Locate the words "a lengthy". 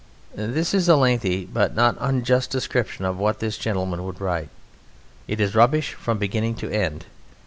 0.89-1.45